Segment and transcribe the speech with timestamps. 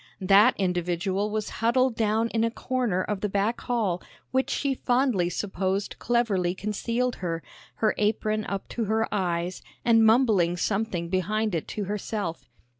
[0.21, 5.29] That individual was huddled down in a corner of the back hall which she fondly
[5.29, 7.43] supposed cleverly concealed her,
[7.75, 12.49] her apron up to her eyes, and mumbling something behind it to herself.